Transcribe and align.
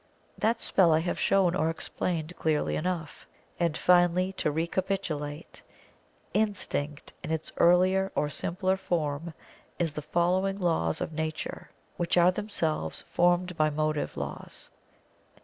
That 0.35 0.59
spell 0.59 0.91
I 0.91 0.99
have 1.01 1.19
shown 1.19 1.53
or 1.53 1.69
explained 1.69 2.35
clearly 2.39 2.75
enough. 2.75 3.27
And, 3.59 3.77
finally, 3.77 4.33
to 4.33 4.49
recapitulate, 4.49 5.61
Instinct 6.33 7.13
in 7.23 7.29
its 7.29 7.51
earlier 7.57 8.11
or 8.15 8.27
simpler 8.27 8.77
form 8.77 9.35
is 9.77 9.93
the 9.93 10.01
following 10.01 10.57
laws 10.59 11.01
of 11.01 11.13
Nature 11.13 11.69
which 11.97 12.17
are 12.17 12.31
themselves 12.31 13.03
formed 13.11 13.55
by 13.55 13.69
motive 13.69 14.17
laws. 14.17 14.71